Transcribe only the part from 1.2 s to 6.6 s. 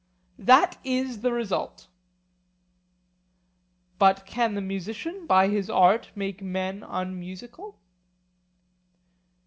the result. But can the musician by his art make